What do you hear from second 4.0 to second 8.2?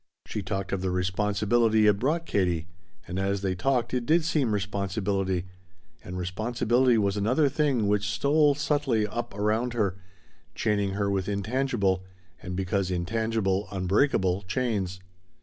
did seem responsibility, and responsibility was another thing which